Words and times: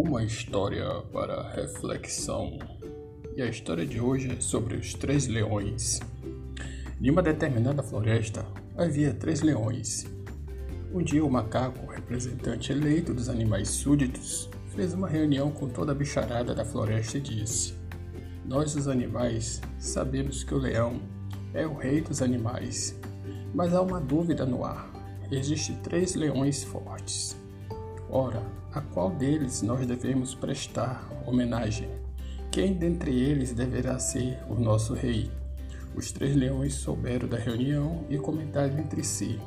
Uma 0.00 0.22
história 0.22 0.88
para 1.12 1.50
reflexão. 1.50 2.56
E 3.36 3.42
a 3.42 3.46
história 3.46 3.84
de 3.84 4.00
hoje 4.00 4.30
é 4.30 4.40
sobre 4.40 4.76
os 4.76 4.94
três 4.94 5.26
leões. 5.26 5.98
Em 7.02 7.10
uma 7.10 7.20
determinada 7.20 7.82
floresta 7.82 8.46
havia 8.76 9.12
três 9.12 9.40
leões. 9.40 10.06
Um 10.94 11.02
dia 11.02 11.24
o 11.24 11.28
macaco, 11.28 11.84
representante 11.90 12.70
eleito 12.70 13.12
dos 13.12 13.28
animais 13.28 13.70
súditos, 13.70 14.48
fez 14.68 14.94
uma 14.94 15.08
reunião 15.08 15.50
com 15.50 15.68
toda 15.68 15.90
a 15.90 15.96
bicharada 15.96 16.54
da 16.54 16.64
floresta 16.64 17.18
e 17.18 17.20
disse: 17.20 17.74
Nós, 18.46 18.76
os 18.76 18.86
animais, 18.86 19.60
sabemos 19.80 20.44
que 20.44 20.54
o 20.54 20.58
leão 20.58 21.00
é 21.52 21.66
o 21.66 21.74
rei 21.74 22.02
dos 22.02 22.22
animais, 22.22 22.96
mas 23.52 23.74
há 23.74 23.82
uma 23.82 24.00
dúvida 24.00 24.46
no 24.46 24.64
ar. 24.64 24.88
Existem 25.28 25.74
três 25.82 26.14
leões 26.14 26.62
fortes. 26.62 27.36
Ora, 28.10 28.42
a 28.72 28.80
qual 28.80 29.10
deles 29.10 29.60
nós 29.60 29.86
devemos 29.86 30.34
prestar 30.34 31.06
homenagem? 31.26 31.90
Quem 32.50 32.72
dentre 32.72 33.14
eles 33.14 33.52
deverá 33.52 33.98
ser 33.98 34.38
o 34.48 34.54
nosso 34.54 34.94
rei? 34.94 35.30
Os 35.94 36.10
três 36.10 36.34
leões 36.34 36.72
souberam 36.72 37.28
da 37.28 37.36
reunião 37.36 38.06
e 38.08 38.16
comentaram 38.16 38.78
entre 38.78 39.04
si: 39.04 39.38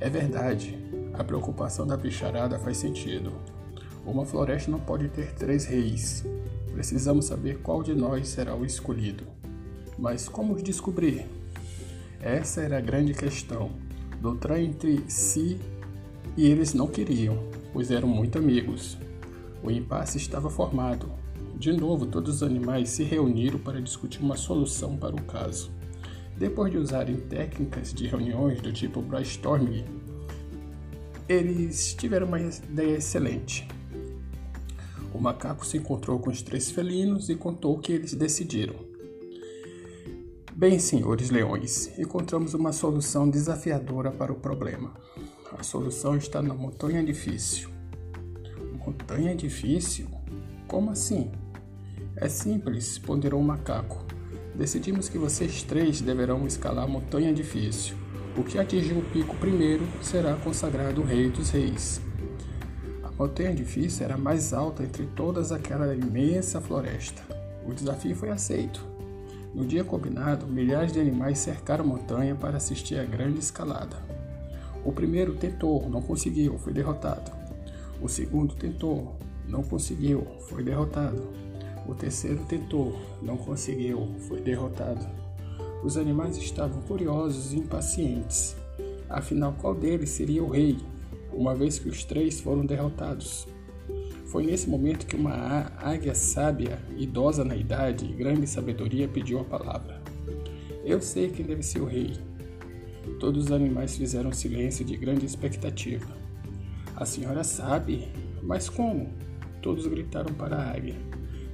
É 0.00 0.08
verdade, 0.08 0.78
a 1.12 1.22
preocupação 1.22 1.86
da 1.86 1.94
bicharada 1.94 2.58
faz 2.58 2.78
sentido. 2.78 3.32
Uma 4.06 4.24
floresta 4.24 4.70
não 4.70 4.80
pode 4.80 5.08
ter 5.08 5.34
três 5.34 5.66
reis. 5.66 6.24
Precisamos 6.72 7.26
saber 7.26 7.58
qual 7.58 7.82
de 7.82 7.94
nós 7.94 8.28
será 8.28 8.54
o 8.54 8.64
escolhido. 8.64 9.24
Mas 9.98 10.26
como 10.26 10.56
descobrir? 10.56 11.26
Essa 12.18 12.62
era 12.62 12.78
a 12.78 12.80
grande 12.80 13.12
questão. 13.12 13.70
Lutar 14.22 14.58
entre 14.58 15.04
si 15.10 15.60
e 16.36 16.46
eles 16.46 16.72
não 16.72 16.86
queriam, 16.86 17.36
pois 17.78 17.92
eram 17.92 18.08
muito 18.08 18.38
amigos. 18.38 18.98
O 19.62 19.70
impasse 19.70 20.16
estava 20.16 20.50
formado. 20.50 21.12
De 21.54 21.70
novo, 21.72 22.06
todos 22.06 22.34
os 22.34 22.42
animais 22.42 22.88
se 22.88 23.04
reuniram 23.04 23.56
para 23.56 23.80
discutir 23.80 24.20
uma 24.20 24.36
solução 24.36 24.96
para 24.96 25.14
o 25.14 25.22
caso. 25.22 25.70
Depois 26.36 26.72
de 26.72 26.78
usarem 26.78 27.14
técnicas 27.14 27.94
de 27.94 28.08
reuniões 28.08 28.60
do 28.60 28.72
tipo 28.72 29.00
brainstorming, 29.00 29.84
eles 31.28 31.94
tiveram 31.94 32.26
uma 32.26 32.40
ideia 32.40 32.96
excelente. 32.96 33.68
O 35.14 35.20
macaco 35.20 35.64
se 35.64 35.76
encontrou 35.76 36.18
com 36.18 36.30
os 36.30 36.42
três 36.42 36.72
felinos 36.72 37.28
e 37.28 37.36
contou 37.36 37.76
o 37.76 37.78
que 37.78 37.92
eles 37.92 38.12
decidiram. 38.12 38.74
Bem, 40.52 40.80
senhores 40.80 41.30
leões, 41.30 41.96
encontramos 41.96 42.54
uma 42.54 42.72
solução 42.72 43.30
desafiadora 43.30 44.10
para 44.10 44.32
o 44.32 44.40
problema. 44.40 44.92
A 45.56 45.62
solução 45.62 46.14
está 46.16 46.42
na 46.42 46.52
montanha 46.52 47.02
difícil. 47.02 47.70
Montanha 48.84 49.34
difícil? 49.34 50.06
Como 50.66 50.90
assim? 50.90 51.30
É 52.16 52.28
simples, 52.28 52.98
ponderou 52.98 53.40
o 53.40 53.44
macaco. 53.44 54.04
Decidimos 54.54 55.08
que 55.08 55.16
vocês 55.16 55.62
três 55.62 56.02
deverão 56.02 56.46
escalar 56.46 56.84
a 56.84 56.88
montanha 56.88 57.32
difícil. 57.32 57.96
O 58.36 58.44
que 58.44 58.58
atingir 58.58 58.92
o 58.92 59.02
pico 59.10 59.34
primeiro 59.36 59.84
será 60.02 60.34
consagrado 60.36 61.02
rei 61.02 61.30
dos 61.30 61.50
reis. 61.50 62.00
A 63.02 63.10
montanha 63.10 63.54
difícil 63.54 64.04
era 64.04 64.14
a 64.14 64.18
mais 64.18 64.52
alta 64.52 64.82
entre 64.82 65.06
todas 65.06 65.50
aquela 65.50 65.94
imensa 65.94 66.60
floresta. 66.60 67.22
O 67.66 67.72
desafio 67.72 68.14
foi 68.14 68.28
aceito. 68.28 68.84
No 69.54 69.64
dia 69.64 69.82
combinado, 69.82 70.46
milhares 70.46 70.92
de 70.92 71.00
animais 71.00 71.38
cercaram 71.38 71.84
a 71.84 71.88
montanha 71.88 72.34
para 72.34 72.58
assistir 72.58 72.98
à 72.98 73.04
grande 73.04 73.38
escalada. 73.38 74.17
O 74.84 74.92
primeiro 74.92 75.34
tentou, 75.34 75.88
não 75.88 76.00
conseguiu, 76.00 76.58
foi 76.58 76.72
derrotado. 76.72 77.30
O 78.00 78.08
segundo 78.08 78.54
tentou, 78.54 79.16
não 79.46 79.62
conseguiu, 79.62 80.26
foi 80.48 80.62
derrotado. 80.62 81.22
O 81.86 81.94
terceiro 81.94 82.44
tentou, 82.48 82.98
não 83.22 83.36
conseguiu, 83.36 84.08
foi 84.28 84.40
derrotado. 84.40 85.06
Os 85.82 85.96
animais 85.96 86.36
estavam 86.36 86.82
curiosos 86.82 87.52
e 87.52 87.58
impacientes. 87.58 88.56
Afinal, 89.08 89.54
qual 89.58 89.74
deles 89.74 90.10
seria 90.10 90.42
o 90.42 90.50
rei, 90.50 90.76
uma 91.32 91.54
vez 91.54 91.78
que 91.78 91.88
os 91.88 92.04
três 92.04 92.40
foram 92.40 92.66
derrotados? 92.66 93.46
Foi 94.26 94.44
nesse 94.44 94.68
momento 94.68 95.06
que 95.06 95.16
uma 95.16 95.72
águia 95.78 96.14
sábia, 96.14 96.78
idosa 96.96 97.42
na 97.42 97.56
idade 97.56 98.04
e 98.04 98.12
grande 98.12 98.46
sabedoria, 98.46 99.08
pediu 99.08 99.40
a 99.40 99.44
palavra. 99.44 100.02
Eu 100.84 101.00
sei 101.00 101.30
quem 101.30 101.46
deve 101.46 101.62
ser 101.62 101.80
o 101.80 101.86
rei. 101.86 102.12
Todos 103.18 103.46
os 103.46 103.52
animais 103.52 103.96
fizeram 103.96 104.32
silêncio 104.32 104.84
de 104.84 104.96
grande 104.96 105.26
expectativa. 105.26 106.06
A 106.94 107.04
senhora 107.04 107.44
sabe, 107.44 108.08
mas 108.42 108.68
como? 108.68 109.12
Todos 109.62 109.86
gritaram 109.86 110.34
para 110.34 110.56
a 110.56 110.70
águia. 110.72 110.96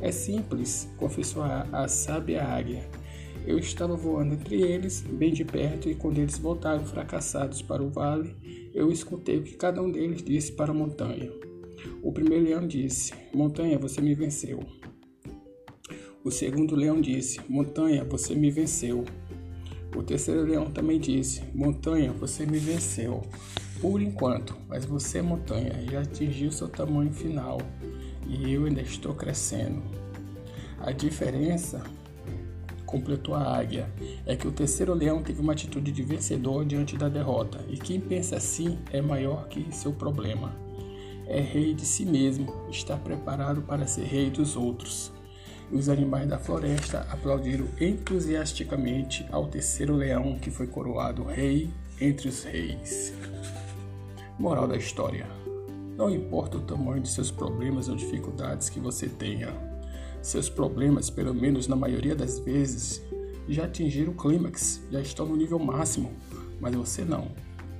É 0.00 0.12
simples, 0.12 0.88
confessou 0.96 1.42
a, 1.42 1.66
a 1.72 1.88
sábia 1.88 2.44
águia. 2.44 2.88
Eu 3.46 3.58
estava 3.58 3.96
voando 3.96 4.34
entre 4.34 4.60
eles, 4.60 5.00
bem 5.00 5.32
de 5.32 5.44
perto, 5.44 5.88
e 5.88 5.94
quando 5.94 6.18
eles 6.18 6.38
voltaram 6.38 6.84
fracassados 6.84 7.62
para 7.62 7.82
o 7.82 7.88
vale, 7.88 8.36
eu 8.74 8.92
escutei 8.92 9.38
o 9.38 9.42
que 9.42 9.56
cada 9.56 9.82
um 9.82 9.90
deles 9.90 10.22
disse 10.22 10.52
para 10.52 10.70
a 10.70 10.74
montanha. 10.74 11.32
O 12.02 12.12
primeiro 12.12 12.44
leão 12.44 12.66
disse: 12.66 13.12
Montanha, 13.34 13.78
você 13.78 14.00
me 14.00 14.14
venceu. 14.14 14.60
O 16.22 16.30
segundo 16.30 16.76
leão 16.76 17.00
disse: 17.00 17.40
Montanha, 17.48 18.04
você 18.04 18.34
me 18.34 18.50
venceu. 18.50 19.04
O 19.96 20.02
terceiro 20.02 20.44
leão 20.44 20.70
também 20.70 21.00
disse: 21.00 21.42
Montanha, 21.54 22.12
você 22.12 22.44
me 22.44 22.58
venceu. 22.58 23.22
Por 23.80 24.02
enquanto, 24.02 24.56
mas 24.68 24.84
você, 24.84 25.22
montanha, 25.22 25.72
já 25.90 26.00
atingiu 26.00 26.50
seu 26.50 26.68
tamanho 26.68 27.12
final 27.12 27.58
e 28.26 28.52
eu 28.52 28.66
ainda 28.66 28.80
estou 28.80 29.14
crescendo. 29.14 29.82
A 30.80 30.92
diferença, 30.92 31.82
completou 32.84 33.34
a 33.34 33.58
águia, 33.58 33.90
é 34.26 34.34
que 34.34 34.48
o 34.48 34.52
terceiro 34.52 34.94
leão 34.94 35.22
teve 35.22 35.40
uma 35.40 35.52
atitude 35.52 35.92
de 35.92 36.02
vencedor 36.02 36.64
diante 36.64 36.96
da 36.96 37.08
derrota, 37.08 37.64
e 37.68 37.76
quem 37.76 38.00
pensa 38.00 38.36
assim 38.36 38.78
é 38.90 39.00
maior 39.00 39.48
que 39.48 39.74
seu 39.74 39.92
problema. 39.92 40.54
É 41.26 41.40
rei 41.40 41.74
de 41.74 41.84
si 41.84 42.04
mesmo, 42.04 42.52
está 42.70 42.96
preparado 42.96 43.62
para 43.62 43.86
ser 43.86 44.04
rei 44.04 44.30
dos 44.30 44.56
outros. 44.56 45.12
Os 45.70 45.90
animais 45.90 46.26
da 46.26 46.38
floresta 46.38 47.06
aplaudiram 47.10 47.66
entusiasticamente 47.78 49.26
ao 49.30 49.46
terceiro 49.48 49.94
leão 49.94 50.38
que 50.38 50.50
foi 50.50 50.66
coroado 50.66 51.22
rei 51.22 51.70
entre 52.00 52.28
os 52.28 52.42
reis. 52.42 53.12
Moral 54.38 54.66
da 54.66 54.76
história: 54.76 55.26
Não 55.94 56.08
importa 56.08 56.56
o 56.56 56.62
tamanho 56.62 57.02
de 57.02 57.10
seus 57.10 57.30
problemas 57.30 57.88
ou 57.88 57.96
dificuldades 57.96 58.70
que 58.70 58.80
você 58.80 59.08
tenha, 59.08 59.52
seus 60.22 60.48
problemas, 60.48 61.10
pelo 61.10 61.34
menos 61.34 61.68
na 61.68 61.76
maioria 61.76 62.16
das 62.16 62.38
vezes, 62.38 63.02
já 63.46 63.64
atingiram 63.64 64.12
o 64.12 64.16
clímax, 64.16 64.82
já 64.90 65.00
estão 65.00 65.26
no 65.26 65.36
nível 65.36 65.58
máximo, 65.58 66.12
mas 66.60 66.74
você 66.74 67.04
não. 67.04 67.30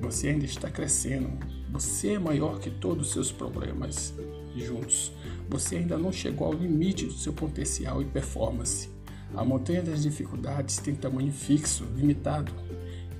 Você 0.00 0.28
ainda 0.28 0.44
está 0.44 0.70
crescendo. 0.70 1.30
Você 1.70 2.12
é 2.14 2.18
maior 2.18 2.58
que 2.58 2.70
todos 2.70 3.08
os 3.08 3.12
seus 3.12 3.32
problemas 3.32 4.14
juntos. 4.56 5.12
Você 5.48 5.76
ainda 5.76 5.96
não 5.96 6.12
chegou 6.12 6.46
ao 6.46 6.52
limite 6.52 7.06
do 7.06 7.12
seu 7.12 7.32
potencial 7.32 8.00
e 8.02 8.04
performance. 8.04 8.88
A 9.34 9.44
montanha 9.44 9.82
das 9.82 10.02
dificuldades 10.02 10.78
tem 10.78 10.94
tamanho 10.94 11.32
fixo, 11.32 11.84
limitado. 11.96 12.52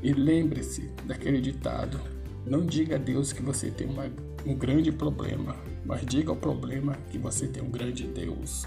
E 0.03 0.13
lembre-se 0.13 0.91
daquele 1.07 1.41
ditado: 1.41 2.01
não 2.47 2.65
diga 2.65 2.97
a 2.97 2.99
Deus 2.99 3.33
que 3.33 3.43
você 3.43 3.71
tem 3.71 3.87
uma, 3.87 4.11
um 4.47 4.55
grande 4.55 4.91
problema, 4.91 5.57
mas 5.85 6.05
diga 6.05 6.31
ao 6.31 6.37
problema 6.37 6.97
que 7.11 7.19
você 7.19 7.47
tem 7.47 7.63
um 7.63 7.71
grande 7.71 8.07
Deus. 8.07 8.67